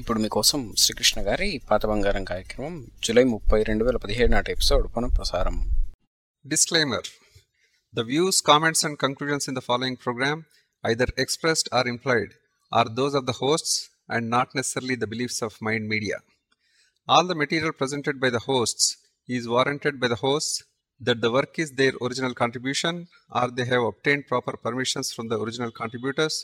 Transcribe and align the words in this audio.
ఇప్పుడు 0.00 0.18
మీకోసం 0.22 0.60
శ్రీకృష్ణ 0.82 1.18
గారి 1.26 1.48
పాత 1.68 1.82
బంగారం 1.90 2.24
కార్యక్రమం 2.30 2.74
జూలై 3.04 3.24
ముప్పై 3.32 3.60
రెండు 3.68 3.84
వేల 3.86 3.98
పదిహేడు 4.04 4.32
నాటి 4.36 4.52
ఎపిసోడ్ 4.56 4.86
పునః 4.96 5.12
ప్రసారం 5.20 5.56
Disclaimer 6.44 7.02
The 7.92 8.04
views, 8.04 8.40
comments, 8.42 8.84
and 8.84 8.98
conclusions 8.98 9.48
in 9.48 9.54
the 9.54 9.62
following 9.62 9.96
program, 9.96 10.38
either 10.84 11.06
expressed 11.16 11.68
or 11.72 11.88
implied, 11.88 12.34
are 12.72 12.88
those 12.88 13.14
of 13.14 13.24
the 13.24 13.32
hosts 13.32 13.88
and 14.08 14.28
not 14.28 14.54
necessarily 14.54 14.94
the 14.94 15.06
beliefs 15.06 15.40
of 15.42 15.60
Mind 15.60 15.88
Media. 15.88 16.18
All 17.08 17.24
the 17.24 17.34
material 17.34 17.72
presented 17.72 18.20
by 18.20 18.30
the 18.30 18.40
hosts 18.40 18.96
is 19.28 19.48
warranted 19.48 20.00
by 20.00 20.08
the 20.08 20.16
hosts 20.16 20.64
that 21.00 21.20
the 21.20 21.30
work 21.30 21.58
is 21.58 21.72
their 21.72 21.94
original 22.00 22.34
contribution 22.34 22.94
or 23.30 23.50
they 23.50 23.64
have 23.64 23.82
obtained 23.82 24.26
proper 24.26 24.56
permissions 24.56 25.12
from 25.12 25.28
the 25.28 25.38
original 25.38 25.70
contributors 25.70 26.36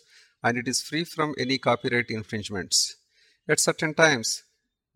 and 0.45 0.57
it 0.57 0.69
is 0.69 0.81
free 0.81 1.05
from 1.05 1.35
any 1.37 1.59
copyright 1.59 2.11
infringements. 2.11 2.97
At 3.51 3.57
certain 3.57 3.91
times, 3.91 4.27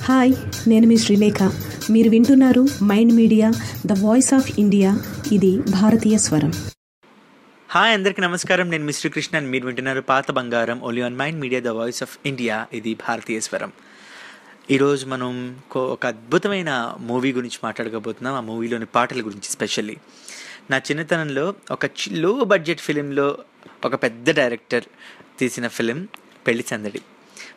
Hi 0.00 0.34
నేను 0.68 0.86
మీ 0.86 0.98
శ్రీలేఖ. 0.98 1.42
మీరు 1.90 2.10
వింటున్నారు 2.10 2.66
Mind 2.82 3.12
Media 3.12 3.52
the 3.86 3.92
voice 3.98 4.34
of 4.34 4.60
India. 4.60 5.00
ఇది 5.32 5.56
భారతీయ 5.56 6.18
స్వరం. 6.18 6.52
Hi 7.68 7.94
అందరికీ 7.94 8.22
నమస్కారం. 8.22 8.70
నేను 8.70 8.84
మిస్టర్ 8.84 9.12
కృష్ణ 9.12 9.38
and 9.38 9.48
మీరు 9.48 9.66
వింటున్నారు 9.66 10.00
పాత 10.00 10.30
బంగారం 10.30 10.80
only 10.80 11.02
on 11.02 11.16
Mind 11.16 11.40
Media 11.40 11.60
the 11.60 11.68
voice 11.68 12.02
of 12.02 12.18
India 12.26 12.66
ఇది 12.72 12.94
భారతీయ 12.94 13.40
స్వరం. 13.40 13.72
ఈరోజు 14.70 15.06
మనం 15.06 15.62
కో- 15.70 15.92
ఒక 15.92 16.06
అద్భుతమైన 16.06 16.94
మూవీ 17.00 17.32
గురించి 17.32 17.58
మాట్లాడకపోతున్నాం. 17.64 18.34
ఆ 18.34 18.40
మూవీలోని 18.40 18.86
పాటల 18.86 19.20
గురించి 19.20 19.50
స్పెషల్లీ 19.50 19.96
నా 20.70 20.76
చిన్నతనంలో 20.76 21.54
ఒక 21.70 21.80
లో 22.12 22.44
బడ్జెట్ 22.44 22.80
ఫిలింలో 22.80 23.38
ఒక 23.84 23.94
పెద్ద 23.94 24.30
డైరెక్టర్ 24.30 24.84
తీసిన 25.38 25.68
ఫిలిం 25.68 26.08
పెళ్ళి 26.46 26.64
సందడి. 26.68 27.00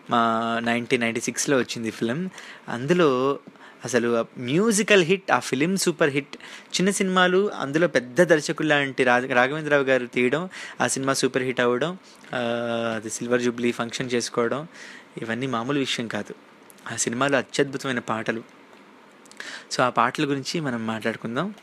మా 0.09 0.21
నైన్టీన్ 0.63 1.01
నైంటీ 1.01 1.21
సిక్స్లో 1.21 1.57
వచ్చింది 1.57 1.91
ఫిలిం. 1.91 2.29
అందులో 2.69 3.39
అసలు 3.85 4.25
మ్యూజికల్ 4.37 5.03
హిట్ 5.03 5.31
ఆ 5.31 5.39
ఫిలిం 5.39 5.77
సూపర్ 5.77 6.09
హిట్ 6.09 6.35
చిన్న 6.75 6.89
సినిమాలు 6.89 7.51
అందులో 7.51 7.87
పెద్ద 7.87 8.21
దర్శకులు 8.21 8.67
లాంటి 8.67 9.03
రా 9.03 9.17
రాఘవేంద్రరావు 9.17 9.83
గారు 9.83 10.05
తీయడం 10.05 10.49
ఆ 10.81 10.87
సినిమా 10.87 11.13
సూపర్ 11.13 11.43
హిట్ 11.43 11.59
అవ్వడం 11.59 11.97
అది 12.95 13.09
సిల్వర్ 13.09 13.41
జూబ్లీ 13.41 13.71
ఫంక్షన్ 13.71 14.11
చేసుకోవడం 14.13 14.67
ఇవన్నీ 15.21 15.47
మామూలు 15.47 15.79
విషయం 15.79 16.07
కాదు. 16.07 16.35
ఆ 16.93 16.95
సినిమాలో 16.95 17.37
అత్యద్భుతమైన 17.37 17.99
పాటలు. 17.99 18.43
సో 19.71 19.83
ఆ 19.83 19.89
పాటల 19.89 20.29
గురించి 20.29 20.59
మనం 20.59 20.87
మాట్లాడుకుందాం. 20.87 21.53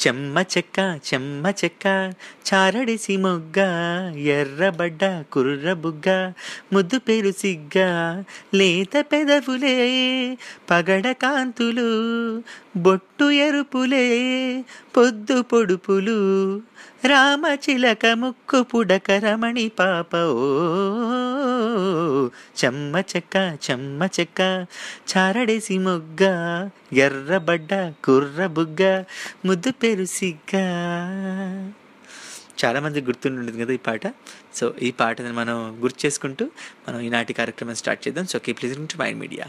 చెమ్మ 0.00 0.38
చెక్క 0.52 0.78
చెమ్మ 1.08 1.46
చెక్క 1.60 1.86
చారడిసి 2.48 3.14
మొగ్గ 3.16 3.58
ఎర్రబడ్డ 4.30 5.02
కుర్ర 5.32 5.72
బుగ్గ 5.74 6.08
ముద్దు 6.72 6.98
పేరు 6.98 7.32
సిగ్గ 7.32 7.76
లేత 8.54 8.94
పెదవులే 9.12 9.74
పగడ 10.70 11.06
కాంతులు 11.22 11.88
బొట్టు 12.76 13.28
ఎరుపులే 13.40 14.06
పొద్దు 14.96 15.36
పొడుపులు 15.42 16.18
రామచిలక 17.04 18.06
ముక్కు 18.06 18.62
పుడక 18.62 19.10
రమణి 19.10 19.68
పాప 19.68 20.16
ఓ 20.16 20.48
చెమ్మ 22.64 22.98
చెక్క 22.98 23.58
చెమ్మ 23.70 24.08
చెక్క 24.20 24.66
చారడేసి 25.12 25.78
మొగ్గ 25.78 26.22
ఎర్రబడ్డ 26.92 27.92
కుర్ర 28.04 28.46
బుగ్గ 28.46 29.02
ముద్దు 29.44 29.70
పేరు 29.70 30.04
సిగ్గా. 30.04 30.64
చాలామంది 32.64 33.00
గుర్తుంటుంది 33.00 33.64
కదా 33.64 33.72
ఈ 33.72 33.76
పాట. 33.76 34.00
సో 34.54 34.74
ఈ 34.82 34.90
పాటని 34.90 35.32
మనం 35.32 35.78
గుర్తు 35.82 36.06
చేసుకుంటూ 36.06 36.50
మనం 36.88 37.00
ఈనాటి 37.00 37.32
కార్యక్రమం 37.32 37.74
స్టార్ట్ 37.74 38.08
చేద్దాం. 38.08 38.26
So 38.26 38.38
keep 38.38 38.64
listening 38.64 38.88
to 38.88 39.02
Mind 39.02 39.20
Media. 39.20 39.44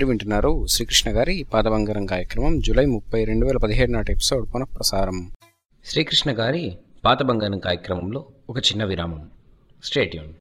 మీరు 0.00 0.08
వింటున్నారు 0.08 0.66
శ్రీకృష్ణ 0.66 1.10
గారి 1.10 1.46
పాత 1.54 1.64
బంగారం 1.64 2.06
కార్యక్రమం 2.06 2.60
జూలై 2.60 2.86
ముప్పై 2.86 3.24
రెండు 3.24 3.46
వేల 3.46 3.56
పదిహేడు 3.56 3.90
నాటి 3.92 4.12
ఎపిసోడ్ 4.12 4.54
పునః 4.54 4.64
ప్రసారం 4.64 5.30
శ్రీకృష్ణ 5.84 6.30
గారి 6.30 6.76
పాత 7.04 7.22
బంగారం 7.22 7.58
కార్యక్రమంలో 7.58 8.24
ఒక 8.50 8.58
చిన్న 8.58 8.84
విరామం. 8.84 9.30
స్టేట్యూన్ 9.84 10.32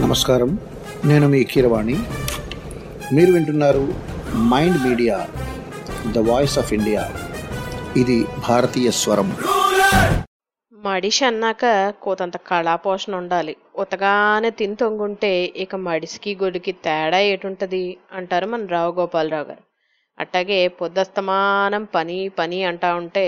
నమస్కారం. 0.00 0.58
నేను 1.04 1.28
మీ 1.28 1.44
కీరవాణి. 1.44 1.96
మీరు 3.12 3.32
వింటున్నారు 3.32 3.94
Mind 4.36 4.82
Media 4.88 5.28
the 6.12 6.18
voice 6.18 6.58
of 6.58 6.72
India. 6.72 7.12
ఇది 7.96 8.24
భారతీయ 8.48 8.90
స్వరం. 8.90 9.36
మడిషి 10.72 11.24
అన్నాక 11.24 11.94
కోతంత 12.02 12.36
కళాపోషణ 12.36 13.14
ఉండాలి. 13.14 13.56
ఉతగానే 13.74 14.50
తిని 14.50 14.74
తొంగుంటే 14.74 15.30
ఇక 15.56 15.76
మడిసికి 15.86 16.32
గొడికి 16.42 16.72
తేడా 16.86 17.18
ఏటుంటుంది 17.32 17.82
అంటారు 18.12 18.46
మన 18.46 18.66
రావు 18.66 18.92
గోపాలరావు 18.92 19.44
గారు. 19.44 19.64
అట్టాగే 20.18 20.68
పొద్దస్తమానం 20.68 21.84
పని 21.94 22.28
పని 22.28 22.64
అంటా 22.64 22.94
ఉంటే 22.94 23.26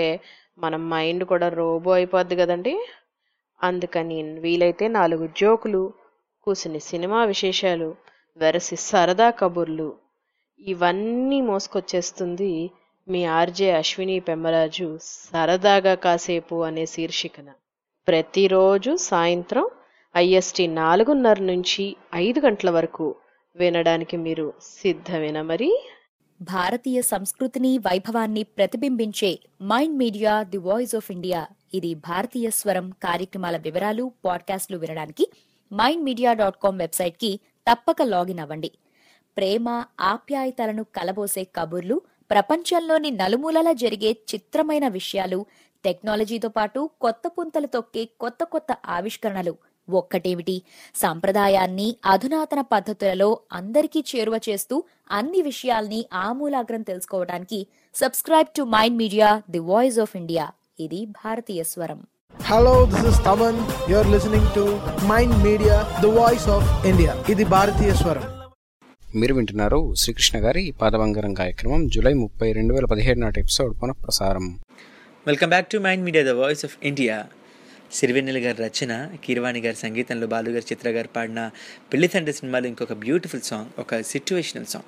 మన 0.59 0.75
మైండ్ 0.91 1.23
కూడా 1.23 1.47
రోబో 1.49 1.91
అయిపోద్ది 1.91 2.35
కదండి. 2.35 2.75
అందుకని 3.61 4.19
వీలైతే 4.39 4.87
నాలుగు 4.87 5.27
జోకులు 5.37 5.83
కూసిని 6.47 6.79
సినిమా 6.79 7.23
విశేషాలు 7.23 7.89
వెరసి 8.37 8.75
సరదా 8.75 9.29
కబుర్లు 9.31 9.89
ఇవన్నీ 10.59 11.41
మోసుకొచ్చేస్తుంది 11.41 12.51
మీ 13.07 13.25
ఆర్జే 13.39 13.71
అశ్విని 13.71 14.19
పెమ్మరాజు 14.19 14.87
సరదాగా 15.31 15.95
కాసేపు 15.95 16.55
అనే 16.63 16.85
శీర్షికన. 16.85 17.47
ప్రతిరోజు 18.07 18.95
సాయంత్రం 19.11 19.65
ఐఎస్టి 20.17 20.67
నాలుగున్నర 20.67 21.39
నుంచి 21.41 21.95
ఐదు 22.15 22.39
గంటల 22.39 22.69
వరకు 22.69 23.15
వినడానికి 23.55 24.17
మీరు 24.17 24.53
సిద్ధమేనా 24.61 25.41
మరి? 25.41 25.81
భారతీయ 26.41 27.01
సంస్కృతిని 27.01 27.77
వైభవాన్ని 27.77 28.43
ప్రతిబింబించే 28.43 29.39
Mind 29.63 29.97
Media 29.97 30.43
the 30.43 30.57
voice 30.57 30.95
of 30.95 31.11
India. 31.11 31.47
ఇది 31.73 31.93
భారతీయ 31.93 32.49
స్వరం 32.49 32.89
కార్యక్రమాల 32.89 33.57
వివరాలు 33.57 34.11
పాడ్కాస్ట్లు 34.25 34.77
వినడానికి 34.77 35.27
మైండ్ 35.73 36.03
మీడియా 36.03 36.33
డాట్ 36.33 36.57
కామ్ 36.63 36.79
వెబ్సైట్కి 36.79 37.39
తప్పక 37.71 38.01
లాగిన్ 38.01 38.39
అవ్వండి. 38.39 38.71
ప్రేమ 39.37 39.83
ఆప్యాయతలను 40.01 40.83
కలబోసే 40.83 41.43
కబుర్లు 41.43 42.01
ప్రపంచంలోని 42.31 43.11
నలుమూలలా 43.11 43.73
జరిగే 43.73 44.11
చిత్రమైన 44.33 44.87
విషయాలు 44.87 45.45
టెక్నాలజీతో 45.85 46.49
పాటు 46.49 46.89
కొత్త 47.01 47.21
పుంతలు 47.27 47.67
తొక్కే 47.67 48.05
కొత్త 48.19 48.43
కొత్త 48.43 48.77
ఆవిష్కరణలు 48.85 49.53
ఒక్కటేమిటి? 49.89 50.61
సాంప్రదాయాన్ని 50.95 51.95
అధునాతన 52.05 52.61
పద్ధతులలో 52.61 53.39
అందరికీ 53.53 54.03
చేరువ 54.15 54.39
చేస్తూ 54.49 54.83
అన్ని 55.11 55.41
విషయాల్ని 55.41 56.05
ఆమూలాగ్రం 56.13 56.81
తెలుసుకోవడానికి 56.81 57.67
subscribe 57.95 58.47
to 58.57 58.61
Mind 58.61 58.97
Media 58.97 59.41
the 59.51 59.59
voice 59.59 59.99
of 59.99 60.17
India. 60.17 60.51
ఇది 60.79 61.05
భారతీయ 61.05 61.63
స్వరం. 61.63 62.07
Hello, 62.51 62.73
this 62.85 63.03
is 63.03 63.17
Taman. 63.27 63.55
You're 63.91 64.09
listening 64.15 64.45
to 64.57 64.63
Mind 65.11 65.33
Media, 65.45 65.75
the 66.03 66.11
voice 66.17 66.45
of 66.55 66.63
India. 66.91 67.31
ఇది 67.31 67.43
భారతీయ 67.43 67.93
స్వరం. 67.93 68.23
మీరు 69.15 69.33
వింటున్నారు 69.33 69.93
శ్రీకృష్ణ 69.95 70.39
గారి 70.39 70.73
పాదబంగారం 70.81 71.33
కార్యక్రమం 71.33 71.87
జూలై 71.87 72.13
ముప్పై 72.13 72.51
రెండు 72.51 72.73
వేల 72.73 72.85
పదిహేడు 72.85 73.19
నాటి 73.19 73.39
ఎపిసోడ్ 73.39 73.83
పునఃప్రసారం. 73.83 74.59
Welcome 75.27 75.49
back 75.49 75.67
to 75.67 75.77
Mind 75.77 76.05
Media 76.05 76.23
the 76.23 76.29
voice 76.29 76.65
of 76.65 76.77
India 76.83 77.25
Sirivennela 77.93 78.37
గారి 78.37 78.63
రచన 78.63 79.09
కీరవాణి 79.25 79.59
గారి 79.59 79.75
సంగీతంలో 79.75 80.27
బాలుగారు 80.27 80.63
చిత్ర 80.63 80.89
గారు 80.89 81.07
పాడిన 81.07 81.49
పెళ్ళి 81.93 82.07
తండ్రి 82.07 82.33
సినిమాలో 82.33 82.67
ఇంకొక 82.67 82.93
బ్యూటిఫుల్ 82.93 83.41
సాంగ్ 83.41 83.79
ఒక 83.79 84.01
సిచ్యువేషనల్ 84.01 84.65
సాంగ్ 84.65 84.85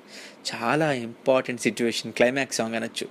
చాలా 0.54 0.92
ఇంపార్టెంట్ 0.92 1.60
సిచ్యువేషన్ 1.60 2.12
క్లైమాక్స్ 2.12 2.58
సాంగ్ 2.58 2.74
అనొచ్చు. 2.74 3.08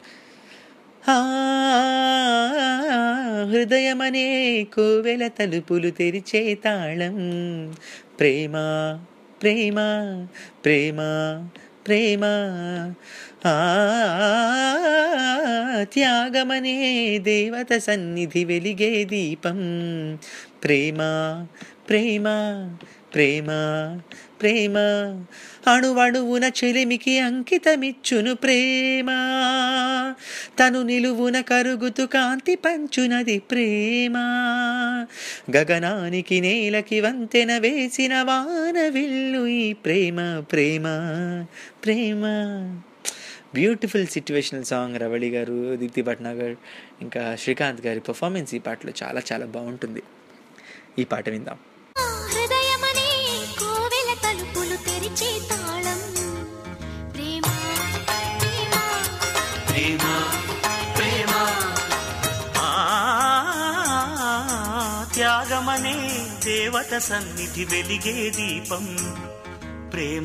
హృదయమనే 3.51 4.63
కోవెల 4.63 5.27
తలుపులు 5.27 5.89
తెరిచే 5.89 6.55
తాళం. 6.55 7.17
ప్రేమ 8.19 8.51
ప్రేమ 9.41 9.75
ప్రేమ 10.65 10.97
ప్రేమ. 11.89 12.23
త్యాగమనే 15.83 16.75
దేవత 17.17 17.77
సన్నిధి 17.77 18.45
వెలిగే 18.45 19.03
దీపం. 19.03 19.59
ప్రేమ 20.63 20.99
ప్రేమ 21.89 22.25
ప్రేమ. 23.15 23.47
ప్రేమ. 24.41 24.77
అణువణువున 25.67 26.51
చెలిమికి 26.63 27.19
అంకితమిచ్చును 27.19 28.35
ప్రేమ. 28.35 29.07
తను 30.59 30.81
నిలువున 30.81 31.41
కరుగుతు 31.41 32.03
కాంతి 32.03 32.55
పంచునది 32.55 33.39
ప్రేమ. 33.39 34.17
గగనానికి 35.57 36.41
నేలకి 36.41 37.01
వంతెన 37.01 37.57
వేసిన 37.57 38.21
వాన 38.21 38.87
విల్లు 38.89 39.47
ఈ 39.47 39.73
ప్రేమ 39.73 40.39
ప్రేమ 40.39 40.83
ప్రేమ. 41.85 42.21
బ్యూటిఫుల్ 43.53 44.07
సిచ్యువేషనల్ 44.07 44.65
సాంగ్ 44.65 44.99
రవళి 44.99 45.29
గారు 45.29 45.75
దీప్తి 45.75 46.01
భట్నాగర్ 46.01 46.55
ఇంకా 47.01 47.35
శ్రీకాంత్ 47.35 47.85
గారి 47.85 47.99
పర్ఫార్మెన్స్ 47.99 48.55
ఈ 48.55 48.59
పాటలో 48.59 48.93
చాలా 49.03 49.21
చాలా 49.33 49.45
బాగుంటుంది. 49.45 50.03
ఈ 50.99 51.03
పాట 51.03 51.29
విందాం. 51.29 51.57
దేవత 66.79 66.97
సన్నిధి 66.97 67.63
వెలిగే 67.65 68.29
దీపం. 68.29 68.83
ప్రేమ 69.93 70.23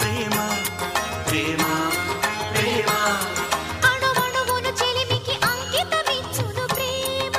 ప్రేమ 0.00 0.36
ప్రేమ 1.30 1.62
ప్రేమ. 2.54 2.90
అణువణువున 3.88 4.68
చెలిమికి 4.80 5.34
అంకితమిచ్చును 5.50 6.64
ప్రేమ. 6.74 7.36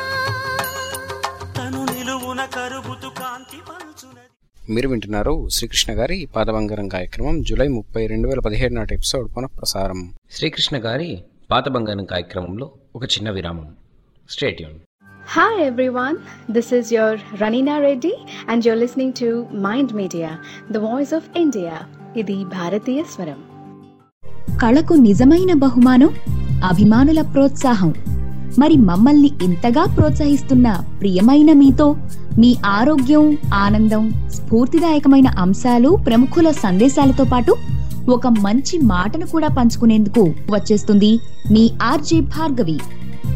తను 1.58 1.86
నిలువున 1.94 2.46
కరుగుతు 2.46 3.08
కాంతి 3.08 3.58
పంచునది 3.70 4.74
మీరు 4.74 4.90
వింటున్నారు 4.90 5.50
శ్రీకృష్ణ 5.50 5.94
గారి 5.94 6.26
పాదబంగారం 6.36 6.88
కార్యక్రమం 6.88 7.44
జూలై 7.44 7.68
ముప్పై 7.68 8.08
రెండు 8.08 8.28
వేల 8.28 8.40
పదిహేడు 8.40 8.74
నాటి 8.74 8.94
ఎపిసోడ్ 8.94 9.38
పునఃప్రసారం. 9.38 10.14
శ్రీకృష్ణ 10.32 10.78
గారి 10.78 11.24
పాతబంగారం 11.52 12.06
కార్యక్రమంలో 12.06 12.72
ఒక 12.96 13.04
చిన్న 13.04 13.30
విరామం. 13.30 13.76
Stay tuned 14.30 14.80
Hi 15.38 15.72
everyone, 15.72 16.16
this 16.56 16.66
is 16.74 16.86
your 16.96 17.20
Ranina 17.42 17.74
Reddy 17.82 18.12
and 18.52 18.64
you're 18.64 18.80
listening 18.84 19.12
to 19.24 19.28
Mind 19.66 19.90
Media, 19.92 20.30
the 20.74 20.80
voice 20.80 21.12
of 21.14 21.22
India. 21.42 21.74
ఇది 22.18 22.44
భారతీయ 22.44 23.04
స్వరం. 23.04 23.36
కళకు 24.58 24.94
నిజమైన 24.94 25.54
బహుమానం 25.54 26.10
అభిమానుల 26.64 27.22
ప్రోత్సాహం. 27.22 27.94
మరి 28.60 28.78
మమ్మల్ని 28.78 29.32
ఇంతగా 29.44 29.86
ప్రోత్సహిస్తున్న 29.86 30.84
ప్రియమైన 31.02 31.54
మీతో 31.54 31.96
మీ 32.38 32.58
ఆరోగ్యం 32.66 33.38
ఆనందం 33.54 34.14
స్ఫూర్తిదాయకమైన 34.28 35.28
అంశాలు 35.28 36.00
ప్రముఖుల 36.06 36.52
సందేశాలతో 36.52 37.24
పాటు 37.24 37.56
ఒక 38.10 38.28
మంచి 38.28 38.78
మాటను 38.78 39.28
కూడా 39.28 39.48
పంచుకునేందుకు 39.48 40.34
వచ్చేస్తుంది 40.52 41.20
మీ 41.52 41.72
ఆర్జే 41.84 42.20
భార్గవి. 42.20 42.80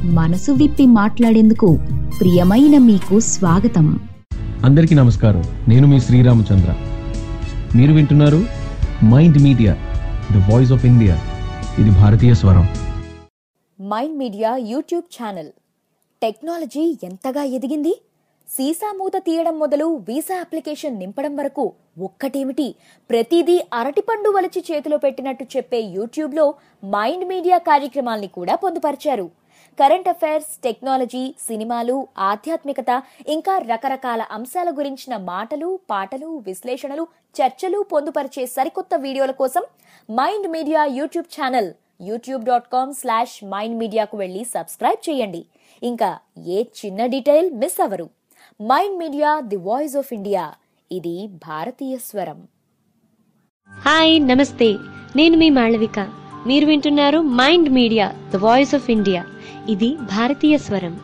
మనసు 0.04 0.52
విప్పి 0.52 0.86
మాట్లాడేందుకు 0.86 1.80
ప్రియమైన 2.20 2.78
మీకు 2.78 3.20
స్వాగతం. 3.20 4.10
అందరికీ 4.66 4.96
నమస్కారం. 4.96 5.44
నేను 5.68 5.88
మీ 5.88 6.00
శ్రీరామచంద్ర. 6.00 6.76
మీరు 7.78 7.94
వింటున్నారు 7.94 8.46
Mind 9.06 9.38
Media 9.38 9.74
the 10.34 10.52
voice 10.52 10.72
of 10.72 10.86
India. 10.86 11.16
ఇది 11.80 11.90
భారతీయ 11.90 12.34
స్వరం. 12.34 12.70
Mind 13.82 14.18
Media 14.18 14.56
YouTube 14.56 15.24
channel. 15.24 15.48
Technology 16.22 16.98
ఎంతగా 17.04 17.44
ఎదిగింది? 17.44 18.02
సీసా 18.50 18.94
మూత 18.98 19.12
తీయడం 19.18 19.60
మొదలు 19.60 19.86
వీసా 19.86 20.40
అప్లికేషన్ 20.40 21.00
నింపడం 21.00 21.36
వరకు 21.36 21.72
ఒక్కటేమిటి? 22.00 22.76
ప్రతిదీ 23.10 23.66
అరటిపండు 23.74 24.30
వలిచి 24.30 24.64
చేతిలో 24.72 24.98
పెట్టినట్టు 24.98 25.44
చెప్పే 25.44 25.82
యూట్యూబ్లో 25.82 26.54
మైండ్ 26.86 27.28
మీడియా 27.28 27.58
కార్యక్రమాల్ని 27.58 28.28
కూడా 28.28 28.56
పొందుపరిచారు. 28.56 29.43
కరెంట్ 29.80 30.10
అఫైర్స్ 30.12 30.52
టెక్నాలజీ 30.64 31.22
సినిమాలు 31.48 31.96
ఆధ్యాత్మికత 32.30 32.92
ఇంకా 33.28 33.58
రకరకాల 33.72 34.22
అంశాల 34.31 34.70
గురించిన 34.70 35.18
మాటలు 35.18 35.80
పాటలు 35.90 36.30
విశ్లేషణలు 36.48 37.08
చర్చలు 37.38 37.80
పొందుపరిచే 37.94 38.46
సరికొత్త 38.46 38.96
వీడియోల 38.96 39.31
కోసం 39.42 39.64
Mind 40.10 40.48
Media 40.48 40.86
YouTube 41.00 41.30
channel 41.36 41.70
YouTube 42.02 42.44
dot 42.46 42.70
com 42.74 42.94
slash 42.94 43.38
Mind 43.44 43.80
మీడియాకు 43.80 44.18
వెళ్ళి 44.18 44.44
సబ్స్క్రైబ్ 44.56 45.10
చేయండి. 45.10 45.46
ఇంకా 45.84 46.10
ఏ 46.56 46.64
చిన్న 46.80 47.06
detail 47.06 47.52
miss 47.62 47.80
hour 47.86 48.10
Mind 48.60 48.98
Media 49.04 49.40
the 49.52 49.56
voice 49.70 49.96
of 50.02 50.12
India. 50.14 50.44
ఇది 50.92 51.16
భారతీయ 51.48 51.98
స్వరం. 52.10 52.42
హాయ్ 53.72 54.14
నమస్తే. 54.28 54.70
నేను 55.16 55.38
మీ 55.38 55.50
మాళవిక. 55.50 56.00
మీరు 56.48 56.66
వింటున్నారు 56.66 57.19
Mind 57.19 57.69
Media 57.69 58.13
the 58.34 58.36
voice 58.36 58.75
of 58.75 58.90
India. 58.90 59.25
ఇది 59.69 59.95
భారతీయ 59.95 60.57
స్వరం. 60.57 61.00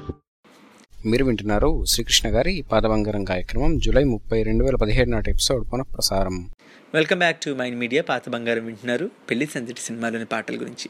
మీరు 1.05 1.25
వింటున్నారు 1.25 1.85
శ్రీకృష్ణ 1.85 2.29
గారి 2.29 2.63
పాదబంగారం 2.71 3.23
కార్యక్రమం 3.23 3.79
జూలై 3.79 4.03
ముప్పై 4.03 4.43
రెండు 4.43 4.63
వేల 4.63 4.75
పదిహేడు 4.75 5.09
నాటి 5.09 5.31
ఎపిసోడ్ 5.31 5.73
పునఃప్రసారం. 5.73 6.49
Welcome 6.93 7.19
back 7.19 7.37
to 7.37 7.49
Mind 7.49 7.79
Media 7.79 8.01
పాత 8.01 8.29
బంగారం 8.29 8.65
వింటున్నారు 8.65 9.11
పెళ్ళి 9.29 9.45
సందడి 9.45 9.81
సినిమాలోని 9.81 10.25
పాటల 10.25 10.55
గురించి. 10.55 10.89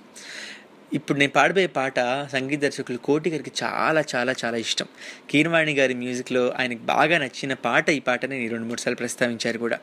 ఇప్పుడు 0.93 1.19
నేను 1.19 1.31
పాడబోయే 1.31 1.67
పాట 1.67 1.99
సంగీత 2.33 2.59
దర్శకులు 2.59 2.97
కోటి 2.97 3.29
గారికి 3.29 3.51
చాలా 3.63 4.03
చాలా 4.15 4.35
చాలా 4.45 4.57
ఇష్టం. 4.57 4.85
కీరవాణి 5.29 5.73
గారి 5.73 5.93
మ్యూజిక్లో 5.93 6.53
ఆయనకు 6.59 6.83
బాగా 6.83 7.17
నచ్చిన 7.17 7.53
పాట 7.53 7.89
ఈ 7.89 7.99
పాటని 7.99 8.39
నేను 8.39 8.51
రెండు 8.51 8.65
మూడు 8.65 8.79
సార్లు 8.79 8.95
ప్రస్తావించారు 8.95 9.57
కూడా. 9.57 9.79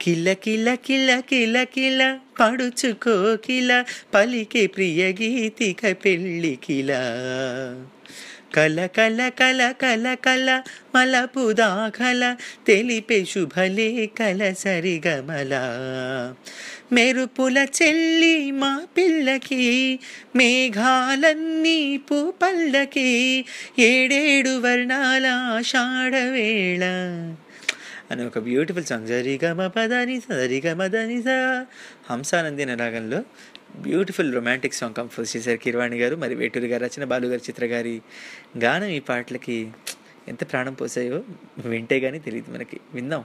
కిల 0.00 0.32
కిల 0.32 0.74
కిల 0.74 1.20
కిల 1.20 1.62
కిల 1.62 2.18
పడుచుకో 2.40 3.36
కిల 3.36 3.84
పలికి 4.14 4.66
ప్రియ 4.66 5.12
గీతిక 5.12 6.04
పెళ్ళి 6.04 6.58
కిల. 6.64 6.90
కల 8.54 8.86
కల 8.86 9.28
కల 9.28 9.74
కల 9.82 10.14
కల 10.14 10.62
మలపు 10.94 11.52
దాఖల 11.52 12.36
తెలిపే 12.66 13.24
శుభలే 13.24 14.06
కల 14.06 14.52
సరిగమల. 14.58 15.52
మెరుపుల 16.92 17.66
చెల్లి 17.82 18.50
మా 18.50 18.82
పిల్లకి 18.96 19.98
మేఘాలన్నీ 20.36 21.96
పూపల్లకి 21.96 23.44
ఏడేడు 23.78 24.58
వర్ణాల 24.58 25.26
ఆషాఢవేళ 25.26 26.84
అని 28.10 28.26
ఒక 28.26 28.38
బ్యూటిఫుల్ 28.38 28.84
సాంగ్. 28.84 29.08
జరిగమ 29.08 29.66
పదని 29.66 30.20
సరిగమ 30.20 30.86
దని 30.86 31.22
స. 31.22 31.26
హంసానంది 32.10 32.62
అనే 32.62 32.74
రాగంలో 32.74 33.22
బ్యూటిఫుల్ 33.76 34.34
రొమాంటిక్ 34.34 34.74
సాంగ్ 34.74 34.94
కంపోజ్ 34.94 35.36
చేశారు 35.36 35.56
కిరవాణి 35.56 35.98
గారు. 35.98 36.16
మరి 36.16 36.34
వేటూరి 36.34 36.66
గారు 36.66 36.84
రచన 36.84 37.04
బాలు 37.04 37.26
గారి 37.26 37.40
చిత్ర 37.48 37.64
గారి 37.64 38.02
గానం 38.58 38.88
ఈ 38.88 38.98
పాటలకి 38.98 39.70
ఎంత 40.28 40.52
ప్రాణం 40.52 40.74
పోసాయో 40.74 41.22
వింటే 41.64 42.00
కానీ 42.00 42.18
తెలియదు 42.18 42.50
మనకి. 42.50 42.80
విందాం. 42.94 43.24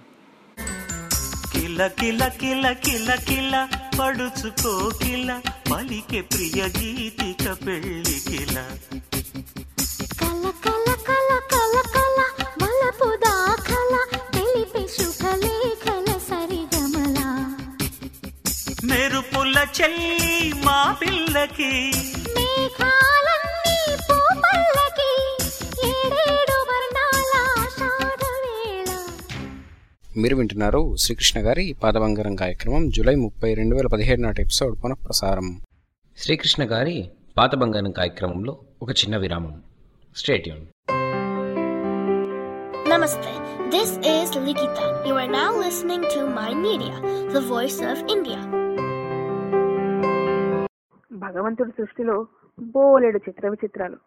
కిల 1.53 1.87
కిల 1.87 2.27
కిల 2.27 2.71
కిల 2.71 3.15
కిల 3.15 3.67
పడుచుకో 3.99 4.91
కిల 5.03 5.41
పలికే 5.71 6.21
ప్రియ 6.21 6.63
గీతిక 6.63 7.51
కల. 7.51 8.65
కల 10.21 10.51
కల 10.65 10.90
చెల్లి 19.77 20.41
మా 20.65 20.79
పిల్లకి 21.01 21.73
మీరు 30.21 30.35
వింటున్నారు 30.35 30.81
శ్రీకృష్ణ 31.03 31.39
గారి 31.45 31.65
పాదబంగారం 31.83 32.35
కార్యక్రమం 32.35 32.83
జూలై 32.95 33.13
ముప్పై 33.15 33.53
రెండు 33.53 33.75
వేల 33.75 33.87
పదిహేడు 33.87 34.21
నాటి 34.21 34.41
ఎపిసోడ్ 34.41 34.75
పునఃప్రసారం 34.83 35.47
శ్రీకృష్ణ 36.17 36.63
గారి 36.71 36.97
పాతబంగారం 37.37 37.91
కార్యక్రమంలో 37.91 38.53
ఒక 38.81 38.91
చిన్న 38.91 39.17
విరామం 39.17 39.55
stay tuned. 40.15 40.65
This 43.73 43.91
is 44.13 44.31
Likita. 44.45 44.85
You 45.07 45.13
are 45.15 45.31
now 45.31 45.49
listening 45.57 46.03
to 46.13 46.21
Mind 46.37 46.61
Media, 46.61 46.95
the 47.35 47.43
voice 47.53 47.79
of 47.91 47.99
India. 48.15 48.60
భగవంతుడి 51.31 51.71
సృష్టిలో 51.71 52.27
బోలెడు 52.59 53.17
చిత్ర 53.17 53.49
విచిత్రాలు. 53.49 53.97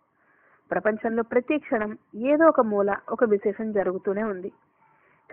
ప్రపంచంలో 0.70 1.22
ప్రతి 1.22 1.58
క్షణం 1.58 1.98
ఏదో 2.14 2.46
ఒక 2.46 2.60
మూల 2.60 2.96
ఒక 3.08 3.24
విశేషం 3.24 3.72
జరుగుతూనే 3.72 4.22
ఉంది. 4.22 4.52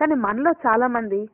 కానీ 0.00 0.14
మనలో 0.14 0.50
చాలా 0.50 0.86
మంది 0.86 1.28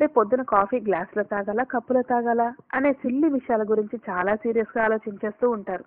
రేపు 0.00 0.12
పొద్దున 0.12 0.42
కాఫీ 0.42 0.80
గ్లాసులో 0.80 1.24
తాగాల 1.24 1.62
కప్పులో 1.62 2.02
తాగాల? 2.02 2.52
అనే 2.74 2.92
సిల్లి 2.92 3.28
విషయాల 3.28 3.62
గురించి 3.62 4.00
చాలా 4.10 4.36
సీరియస్గా 4.36 4.84
ఆలోచించేస్తూ 4.84 5.50
ఉంటారు. 5.50 5.84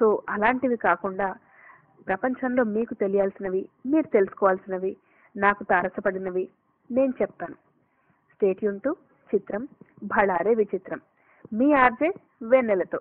సో 0.00 0.22
అలాంటివి 0.28 0.76
కాకుండా 0.76 1.34
ప్రపంచంలో 2.06 2.64
మీకు 2.64 2.94
తెలియాల్సినవి 2.94 3.68
మీరు 3.86 4.06
తెలుసుకోవాల్సినవి 4.06 4.96
నాకు 5.36 5.64
తారసపడినవి 5.64 6.48
నేను 6.90 7.12
చెప్తాను. 7.22 7.54
స్టేట్యూన్ 8.34 8.80
టు 8.80 8.96
చిత్రం 9.34 9.68
భళారే 10.04 10.54
విచిత్రం. 10.54 11.00
మీ 11.52 11.72
RJ 11.72 12.12
వెన్నెలతో. 12.42 12.98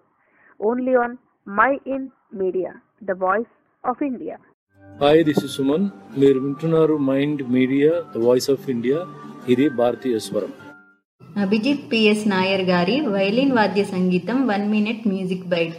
Only 0.59 0.93
on 1.03 1.15
Mind 1.95 2.07
Media 2.35 2.71
the 3.03 3.15
voice 3.21 3.51
of 3.83 4.01
India 4.03 4.35
hi 4.83 5.21
this 5.23 5.43
is 5.45 5.55
Suman 5.57 5.85
మీరు 6.17 6.39
వింటున్నారు 6.39 6.95
Mind 7.09 7.41
Media 7.49 7.91
the 8.13 8.23
voice 8.25 8.49
of 8.53 8.65
India 8.69 8.99
ఇది 9.47 9.65
భారతీయ 9.77 10.17
స్వరం. 10.25 10.51
అభిజిత్ 11.41 11.83
పిఎస్ 11.91 12.23
నాయర్ 12.27 12.63
గారి 12.69 12.95
వైలిన్ 13.13 13.53
వాద్య 13.57 13.83
సంగీతం 13.91 14.37
వన్ 14.47 14.65
మినిట్ 14.71 15.03
మ్యూజిక్ 15.07 15.47
బైట్ 15.47 15.77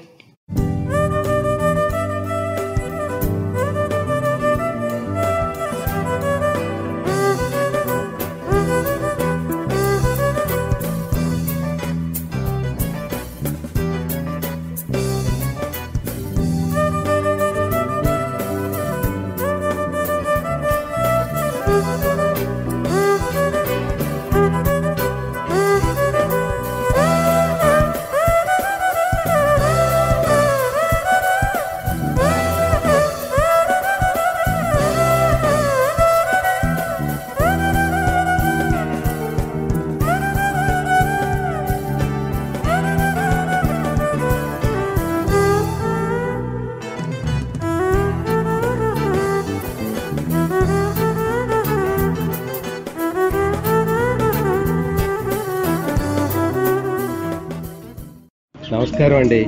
నమస్కారం 59.00 59.22
అండి. 59.22 59.46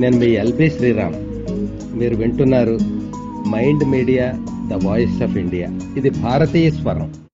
నేను 0.00 0.16
మీ 0.16 0.26
ఎల్బి 0.26 0.70
శ్రీరామ్. 0.70 1.14
మీరు 1.98 2.16
వింటున్నారు 2.16 2.78
Mind 3.48 3.84
Media 3.84 4.32
the 4.68 4.84
voice 4.84 5.22
of 5.22 5.36
India. 5.36 5.68
ఇది 5.96 6.10
భారతీయ 6.10 6.70
స్వరం. 6.70 7.26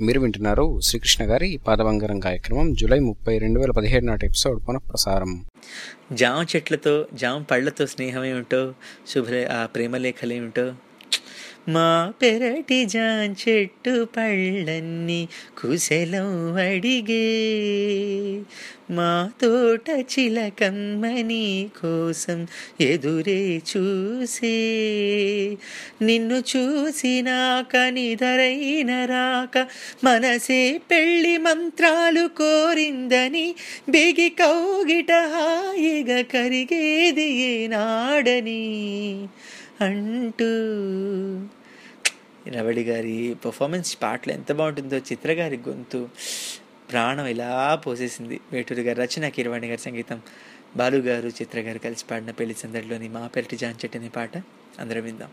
మీరు 0.00 0.20
వింటున్నారు 0.20 0.80
శ్రీకృష్ణ 0.80 1.24
గారి 1.24 1.60
పాదబంగారం 1.66 2.20
కార్యక్రమం 2.20 2.74
జూలై 2.74 2.98
ముప్పై 2.98 3.38
రెండు 3.38 3.60
వేల 3.60 3.70
పదిహేడు 3.70 4.04
నాటి 4.04 4.26
ఎపిసోడ్ 4.26 4.68
పునఃప్రసారం. 4.68 5.44
జామ 6.12 6.46
చెట్లతో 6.56 7.06
జామ 7.14 7.42
పళ్ళతో 7.42 7.86
స్నేహం 7.86 8.24
ఏమిటో 8.24 8.72
శుభ్ర 9.08 9.48
ఆ 9.52 9.66
ప్రేమ 9.66 9.96
లేఖలేమిటో 9.96 10.72
మా 11.68 12.12
పెరటి 12.22 12.84
జాన్ 12.84 13.48
చెట్టు 13.48 14.08
పళ్ళన్నీ 14.16 15.28
కుశలం 15.62 16.54
అడిగే. 16.54 17.26
మా 18.90 19.30
తోట 19.42 19.90
చిలకమ్మని 19.90 21.68
కోసం 21.82 22.46
ఎదురే 22.80 23.62
చూసే. 23.76 24.56
నిన్ను 26.02 26.42
చూసినాక 26.56 27.76
నిదరైన 27.76 29.04
రాక 29.04 29.66
మనసే 30.04 30.80
పెళ్ళి 30.90 31.38
మంత్రాలు 31.38 32.26
కోరిందని 32.26 33.54
బిగి 33.88 34.28
కౌగిట 34.28 35.12
హాయిగా 35.12 36.22
కరిగేది 36.22 37.32
ఏనాడని 37.32 39.26
అంటూ 39.80 40.52
రవళి 42.50 42.84
గారి 42.84 43.36
పర్ఫార్మెన్స్ 43.44 43.98
పాటలు 44.02 44.32
ఎంత 44.32 44.52
బాగుంటుందో 44.52 44.96
చిత్ర 44.98 45.32
గారి 45.32 45.56
గొంతు 45.56 46.08
ప్రాణం 46.92 47.26
ఇలా 47.26 47.74
పోసేసింది. 47.74 48.40
వేటూరి 48.52 48.82
గారి 48.82 49.02
రచన 49.02 49.28
కిరవాణి 49.28 49.66
గారి 49.66 49.80
సంగీతం. 49.80 50.20
బాలు 50.76 50.96
గారు 50.96 51.28
చిత్ర 51.28 51.60
గారు 51.60 51.78
కలిసి 51.78 52.04
పాడిన 52.10 52.30
పెళ్ళి 52.30 52.54
సందడిలోని 52.54 53.08
మా 53.08 53.26
పెరటి 53.26 53.56
జాన్ 53.56 53.96
అనే 53.96 54.08
పాట 54.08 54.36
అందరం 54.78 55.02
విందాం. 55.02 55.28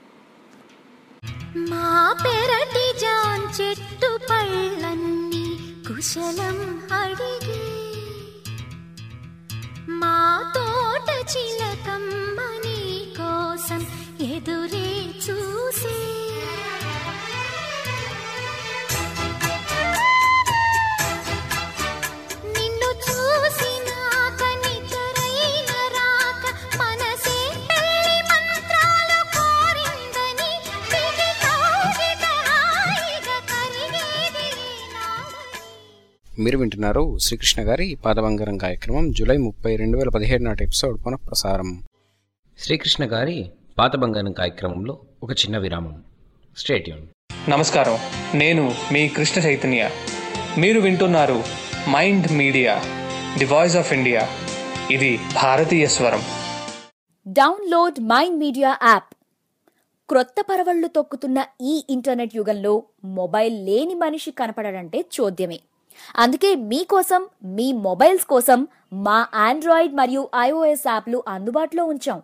మా 1.57 2.15
పెరటి 2.25 2.99
జాన్ 2.99 3.61
చెట్టు 3.61 4.19
పళ్ళన్నీ 4.31 5.45
కుశలం 5.87 6.83
అడిగి. 6.93 7.63
మా 9.91 10.51
తోట 10.55 11.09
చిలకమ్మ 11.37 11.62
మీరు 36.43 36.57
వింటున్నారు 36.57 37.17
శ్రీకృష్ణ 37.17 37.61
గారి 37.61 37.97
పాదబంగారం 38.05 38.57
కార్యక్రమం 38.57 39.11
జూలై 39.11 39.37
ముప్పై 39.37 39.75
రెండు 39.75 39.97
వేల 39.97 40.09
పదిహేడు 40.09 40.43
నాటి 40.43 40.63
ఎపిసోడ్ 40.63 41.05
పునఃప్రసారం. 41.05 41.83
శ్రీకృష్ణ 42.59 43.05
గారి 43.05 43.51
పాతబంగారం 43.77 44.31
కార్యక్రమంలో 44.31 44.99
ఒక 45.23 45.31
చిన్న 45.31 45.57
విరామం. 45.57 46.03
స్టేట్యూన్ 46.57 47.07
నమస్కారం. 47.49 47.97
నేను 48.39 48.75
మీ 48.93 49.09
కృష్ణ 49.09 49.41
చైతన్య. 49.41 49.89
మీరు 50.57 50.79
వింటున్నారు 50.79 51.43
Mind 51.89 52.31
Media 52.31 52.81
the 53.37 53.45
voice 53.45 53.75
of 53.75 53.93
India. 53.93 54.29
ఇది 54.91 55.17
భారతీయ 55.17 55.87
స్వరం. 55.87 56.21
Download 57.27 57.99
Mind 57.99 58.39
Media 58.39 58.69
app. 58.69 59.13
క్రొత్త 60.09 60.35
పరవళ్ళు 60.51 60.87
తొక్కుతున్న 60.87 61.45
ఈ 61.61 61.85
ఇంటర్నెట్ 61.89 62.35
యుగంలో 62.35 62.83
మొబైల్ 63.03 63.65
లేని 63.65 63.95
మనిషి 63.95 64.31
కనపడడంటే 64.31 65.05
చోద్యమే. 65.21 65.59
అందుకే 66.15 66.55
మీకోసం 66.55 67.27
మీ 67.43 67.73
మొబైల్స్ 67.73 68.25
కోసం 68.25 68.67
మా 68.93 69.27
ఆండ్రాయిడ్ 69.33 69.95
మరియు 69.95 70.29
ఐఓఎస్ 70.39 70.87
యాప్లు 70.87 71.23
అందుబాటులో 71.27 71.85
ఉంచాం. 71.85 72.21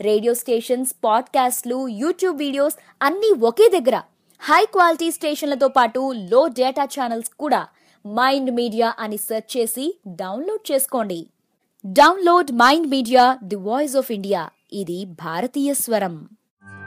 రేడియో 0.00 0.34
స్టేషన్స్ 0.34 0.94
పాడ్కాస్ట్లు 1.04 1.88
యూట్యూబ్ 1.88 2.38
వీడియోస్ 2.38 2.74
అన్నీ 3.02 3.32
ఒకే 3.32 3.80
దగ్గర. 3.80 4.02
హై 4.40 4.64
క్వాలిటీ 4.64 5.10
స్టేషన్లతో 5.10 5.68
పాటు 5.68 6.12
లో 6.12 6.48
డేటా 6.48 6.84
ఛానల్స్ 6.84 7.28
కూడా 7.28 7.66
మైండ్ 8.06 8.50
మీడియా 8.50 8.94
అని 8.98 9.16
సెర్చ్ 9.16 9.56
చేసి 9.56 9.98
డౌన్లోడ్ 10.06 10.72
చేసుకోండి. 10.72 11.26
Download 11.86 12.52
Mind 12.52 12.86
Media 12.86 13.38
the 13.42 13.56
voice 13.56 13.96
of 13.96 14.12
India. 14.12 14.50
ఇది 14.72 15.04
భారతీయ 15.04 15.74
స్వరం. 15.74 16.28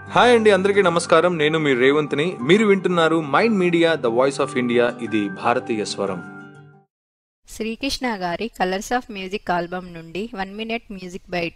హాయ్ 0.10 0.36
అండి 0.36 0.52
అందరికీ 0.52 0.82
నమస్కారం. 0.82 1.38
నేను 1.38 1.60
మీ 1.60 1.74
రేవంత్ని. 1.74 2.38
మీరు 2.42 2.66
వింటున్నారు 2.66 3.22
Mind 3.22 3.58
Media 3.58 3.96
the 3.96 4.06
voice 4.06 4.42
of 4.42 4.58
India. 4.58 4.94
ఇది 5.02 5.30
భారతీయ 5.30 5.86
స్వరం. 5.86 6.24
శ్రీకృష్ణ 7.50 8.08
గారి 8.16 8.48
కలర్స్ 8.60 8.94
ఆఫ్ 8.94 9.12
మ్యూజిక్ 9.12 9.52
ఆల్బమ్ 9.52 9.94
నుండి 9.94 10.30
వన్ 10.36 10.56
మినిట్ 10.56 10.84
మ్యూజిక్ 10.92 11.30
బైట్ 11.30 11.56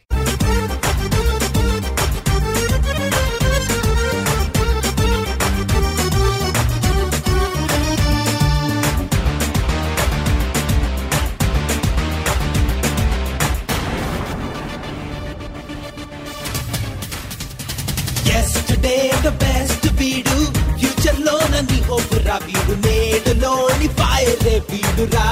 వేరే 24.30 24.56
వీడురా 24.70 25.28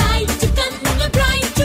Light 0.00 0.42
కన్న 0.58 1.02
bright 1.16 1.58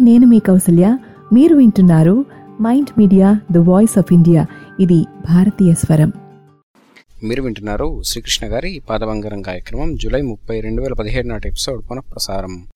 నేను 0.00 0.26
మీ 0.26 0.38
కౌసల్య. 0.38 0.98
మీరు 1.34 1.56
వింటున్నారు 1.56 2.24
Mind 2.62 2.98
Media 2.98 3.40
the 3.52 3.56
voice 3.56 3.98
of 3.98 4.12
India. 4.12 4.46
ఇది 4.80 5.02
భారతీయ 5.02 5.74
స్వరం. 5.74 6.12
మీరు 7.22 7.42
వింటున్నారు 7.42 8.02
శ్రీకృష్ణ 8.02 8.46
గారి 8.46 8.82
పాదబంగారం 8.90 9.42
కార్యక్రమం 9.42 9.96
జూలై 9.96 10.22
ముప్పై 10.22 10.60
రెండు 10.60 10.82
వేల 10.82 10.92
పదిహేడు 10.92 11.28
నాటి 11.28 11.48
ఎపిసోడ్ 11.48 11.90
పునః 11.90 12.00
ప్రసారం 12.00 12.66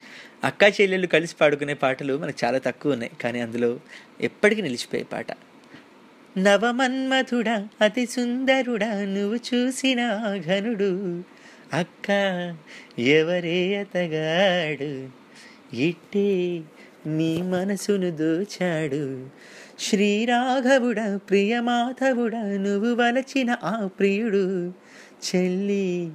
అక్కా 0.45 0.67
చెల్లెళ్ళు 0.67 1.07
కలిసి 1.07 1.35
పాడుకునే 1.41 1.75
పాటలు 1.75 2.19
మనకు 2.19 2.47
చాలా 2.47 2.59
తక్కువ 2.59 2.93
ఉన్నాయి 2.93 3.13
కానీ 3.21 3.41
అందులో 3.41 3.77
ఎప్పటికీ 4.21 4.63
నిలిచిపోయే 4.63 5.03
పాట. 5.13 5.27
నవమన్మధుడా 6.39 7.67
అతి 7.81 8.07
సుందరుడా 8.07 9.05
నువ్వు 9.05 9.35
చూసిన 9.35 9.97
ఘనుడు. 10.47 11.23
అక్క 11.73 12.11
ఎవరే 12.99 13.77
అతగాడు? 13.77 15.23
ఇట్టే 15.77 16.61
నీ 17.07 17.43
మనసును 17.43 18.11
దోచాడు. 18.11 19.27
శ్రీరాఘవుడ 19.79 21.01
ప్రియమాధవుడ 21.17 22.37
నువ్వు 22.37 22.95
వలచిన 22.95 23.57
ఆ 23.65 23.87
ప్రియుడు. 23.87 24.73
చెల్లి 25.23 26.13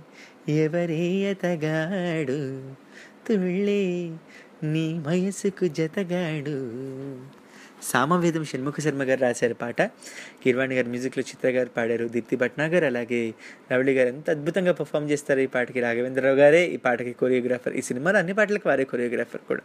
ఎవరే 0.49 1.29
అతగాడు 1.29 2.61
తుళ్ళే 3.27 4.11
నీ 4.63 4.99
వయసుకు 4.99 5.67
జతగాడు. 5.67 6.59
సామవేదం 7.83 8.45
షణ్ముఖ 8.45 8.79
శర్మ 8.79 9.03
గారు 9.03 9.21
రాశారు 9.21 9.53
పాట. 9.53 9.81
కిర్వాణి 10.43 10.75
గారు 10.75 10.87
మ్యూజిక్లో 10.87 11.23
చిత్ర 11.29 11.49
గారు 11.49 11.69
పాడారు. 11.69 12.07
దీప్తి 12.07 12.35
భట్నాగర్ 12.35 12.83
అలాగే 12.83 13.33
రవళి 13.71 13.93
గారు 13.93 14.07
ఎంత 14.07 14.29
అద్భుతంగా 14.29 14.71
పర్ఫామ్ 14.71 15.09
చేస్తారు 15.09 15.39
ఈ 15.39 15.45
పాటకి. 15.45 15.81
రాఘవేంద్రరావు 15.81 16.35
గారే 16.35 16.65
ఈ 16.65 16.77
పాటకి 16.77 17.13
కొరియోగ్రాఫర్ 17.13 17.73
ఈ 17.73 17.81
సినిమాలో 17.81 18.19
అన్ని 18.19 18.33
పాటలకు 18.33 18.69
వారే 18.69 18.83
కొరియోగ్రాఫర్ 18.83 19.41
కూడా. 19.47 19.61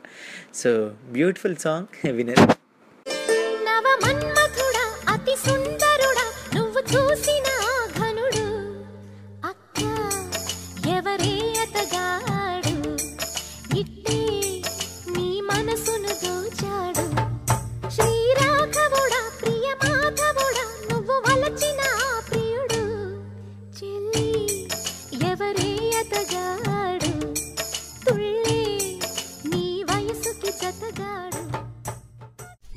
సో 0.55 0.95
బ్యూటిఫుల్ 1.13 1.57
సాంగ్ 1.57 2.11
వినర్ 2.11 2.62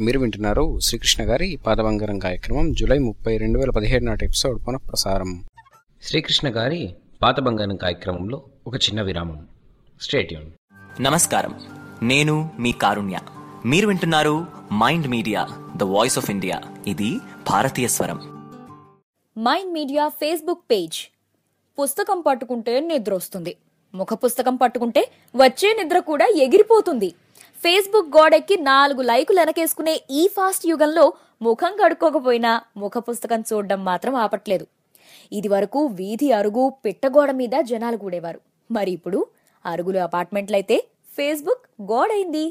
మీరు 0.06 0.20
వింటున్నారు 0.20 0.80
శ్రీకృష్ణ 0.80 1.30
గారి 1.30 1.60
పాదబంగారం 1.68 2.20
కార్యక్రమం 2.20 2.74
జూలై 2.74 2.98
ముప్పై 2.98 3.38
రెండు 3.38 3.60
వేల 3.60 3.70
పదిహేడు 3.70 4.04
నాటి 4.04 4.26
ఎపిసోడ్ 4.26 4.68
పునః 4.68 4.78
ప్రసారం 4.78 5.44
శ్రీకృష్ణ 6.04 6.50
గారి 6.50 6.96
పాత 7.22 7.40
బంగారం 7.40 7.76
కార్యక్రమంలో 7.76 8.44
ఒక 8.68 8.76
చిన్న 8.76 9.02
విరామం. 9.02 9.48
స్టేట్యూన్ 10.02 10.52
నమస్కారం. 11.02 11.60
నేను 12.04 12.50
మీ 12.60 12.72
కారుణ్య. 12.72 13.20
మీరు 13.66 13.88
వింటున్నారు 13.88 14.46
Mind 14.74 15.08
Media 15.08 15.48
the 15.78 15.84
voice 15.84 16.18
of 16.18 16.30
India. 16.30 16.62
ఇది 16.88 17.18
భారతీయ 17.50 17.88
స్వరం. 17.88 18.20
Mind 19.40 19.74
Media 19.74 20.08
Facebook 20.08 20.72
page. 20.72 21.12
పుస్తకం 21.82 22.24
పట్టుకుంటే 22.28 22.80
నిద్ర 22.80 23.14
వస్తుంది. 23.14 23.58
ముఖ 23.96 24.08
పుస్తకం 24.14 24.56
పట్టుకుంటే 24.56 25.12
వచ్చే 25.36 25.84
నిద్ర 25.84 26.00
కూడా 26.00 26.26
ఎగిరిపోతుంది. 26.26 27.14
ఫేస్బుక్ 27.66 28.10
గోడెక్కి 28.16 28.56
నాలుగు 28.68 29.02
లైకులు 29.10 29.38
వెనకేసుకునే 29.42 29.94
ఈ 30.20 30.24
ఫాస్ట్ 30.34 30.66
యుగంలో 30.72 31.06
ముఖం 31.46 31.72
కడుక్కోకపోయినా 31.80 32.52
ముఖ 32.82 32.92
పుస్తకం 33.08 33.42
చూడడం 33.50 33.80
మాత్రం 33.88 34.14
ఆపట్లేదు. 34.24 34.66
ఇది 35.38 35.50
వరకు 35.54 35.80
వీధి 36.00 36.30
అరుగు 36.40 36.64
పిట్టగోడ 36.84 37.32
మీద 37.40 37.62
జనాలు 37.70 37.98
కూడేవారు. 38.04 38.40
మరి 38.70 38.92
ఇప్పుడు 38.98 39.22
అరుగులు 39.66 40.02
అపార్ట్మెంట్లయితే 40.08 40.78
ఫేస్బుక్ 41.16 41.64
గోడైంది. 41.94 42.46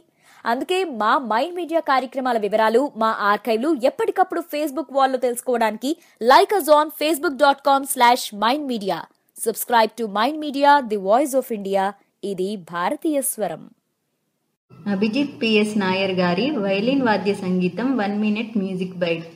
అందుకే 0.53 0.81
మా 1.03 1.13
మైండ్ 1.33 1.57
మీడియా 1.61 1.83
కార్యక్రమాల 1.93 2.41
వివరాలు 2.47 2.83
మా 3.05 3.13
ఆర్కైవ్లు 3.31 3.71
ఎప్పటికప్పుడు 3.91 4.43
ఫేస్బుక్ 4.55 4.93
వాల్లో 4.99 5.21
తెలుసుకోవడానికి 5.27 5.93
like 6.33 6.57
us 6.61 6.73
on 6.81 6.93
Facebook 7.03 7.41
dot 7.45 7.65
com 7.71 7.89
slash 7.95 8.27
Mind 8.45 8.69
Media. 8.75 8.99
Subscribe 9.37 9.95
to 10.03 10.07
Mind 10.19 10.43
Media 10.47 10.75
the 10.93 11.01
voice 11.09 11.37
of 11.43 11.55
India 11.61 11.87
ఇది 12.33 12.51
భారతీయ 12.75 13.21
స్వరం. 13.33 13.65
అభిజిత్ 14.95 15.43
పిఎస్ 15.43 15.79
నాయర్ 15.79 16.13
గారి 16.13 16.51
వైలిన్ 16.51 17.03
వాద్య 17.03 17.35
సంగీతం 17.35 17.97
one 17.97 18.17
minute 18.21 18.53
music 18.59 18.99
bite. 18.99 19.27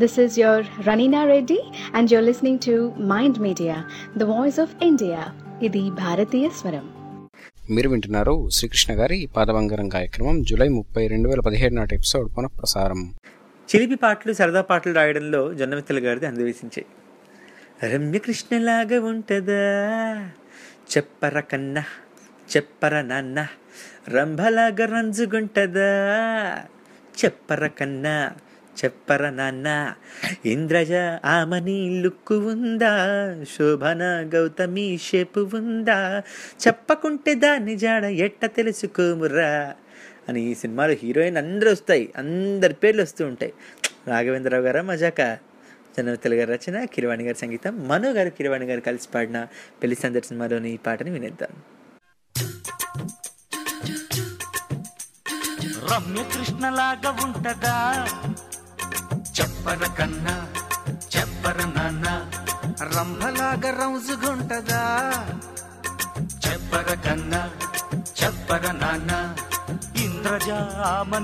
This 0.00 0.14
is 0.18 0.32
your 0.38 0.58
Ranina 0.86 1.20
Reddy 1.30 1.58
and 1.92 2.10
you're 2.10 2.26
listening 2.28 2.58
to 2.58 2.74
Mind 3.12 3.36
Media, 3.40 3.76
the 4.20 4.26
voice 4.34 4.58
of 4.64 4.70
India. 4.88 5.20
ఇది 5.62 5.90
భారతీయ 5.90 6.48
స్వరం. 6.48 6.84
మీరు 7.70 7.88
వింటున్నారు 7.88 8.48
శ్రీకృష్ణ 8.48 8.92
గారి 9.00 9.28
పాదబంగారం 9.36 9.88
కార్యక్రమం 9.88 10.42
జూలై 10.42 10.68
ముప్పై 10.68 11.06
రెండు 11.06 11.28
వేల 11.28 11.40
పదిహేడు 11.40 11.74
నాటి 11.74 11.94
ఎపిసోడ్ 11.94 12.28
పునః 12.38 12.52
ప్రసారం 12.58 13.00
చిలిపి 13.68 13.94
పాటలు 13.94 14.32
సరదా 14.32 14.60
పాటలు 14.60 14.94
రాయడంలో 14.94 15.54
జొన్నమిత్తల 15.54 15.98
గారిది 15.98 16.26
అందవేసించే 16.26 16.82
రమ్యకృష్ణలాగా 17.92 19.00
ఉంటదా? 19.00 19.62
చెప్పర 20.96 21.40
కన్నా 21.40 21.84
చెప్పర 22.56 23.02
నాన్న 23.02 23.46
రంభలాగా 24.08 24.86
రంజుగుంటదా? 24.86 25.90
చెప్పర 27.24 27.66
కన్నా 27.66 28.16
చెప్పర 28.84 29.30
నాన్న. 29.30 29.94
ఇంద్రజ 30.46 30.92
ఆమని 31.24 32.00
లుక్కు 32.02 32.38
ఉందా? 32.38 32.96
శోభన 33.44 34.30
గౌతమి 34.34 34.98
షేపు 35.02 35.50
ఉందా? 35.54 36.22
చెప్పకుంటే 36.66 37.34
దాన్ని 37.34 37.76
జాడ 37.76 38.04
ఎట్ట 38.04 38.44
తెలుసుకోమురా? 38.44 39.74
అని 40.28 40.42
ఈ 40.42 40.54
సినిమాలో 40.54 40.92
హీరోయిన్ 40.92 41.36
అందరూ 41.36 41.70
వస్తాయి. 41.70 42.12
అందరి 42.16 42.74
పేర్లు 42.74 43.02
వస్తూ 43.02 43.26
ఉంటాయి. 43.26 43.52
రాఘవేంద్రరావు 44.06 44.62
గారా 44.62 44.82
మజాక? 44.82 45.38
జనవతల 45.98 46.34
గారి 46.34 46.52
రచన 46.52 46.84
కిరవాణి 46.84 47.24
గారి 47.24 47.38
సంగీతం. 47.38 47.88
మనో 47.88 48.10
గారు 48.10 48.30
కిరవాణి 48.30 48.66
గారు 48.66 48.80
కలిసి 48.80 49.08
పాడిన 49.14 49.46
పెళ్ళి 49.82 49.96
సందడి 49.96 50.26
సినిమాలోని 50.26 50.70
ఈ 50.70 50.76
పాటని 50.76 51.10
వినేద్దాం. 51.10 51.62
రమ్య 55.92 56.22
కృష్ణలాగా 56.22 57.10
ఉంటదా? 57.10 58.06
చెప్పర 59.38 59.86
కన్నా 59.98 60.46
చెప్పర 61.16 61.56
నాన్న 61.76 62.30
రంభలాగా 62.96 63.70
రౌజుగుంటదా? 63.70 64.82
చెప్పర 66.48 66.94
కన్నా 66.94 67.50
చెప్పర 68.24 68.72
నాన్న 68.72 69.34
ఇంద్రజామ 70.00 71.18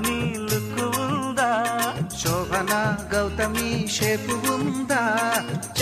లుక్కు 0.51 1.03
ఉందా? 1.03 1.51
శోభన 2.23 2.99
గౌతమి 3.15 3.89
షేపు 3.89 4.53
ఉందా? 4.53 5.03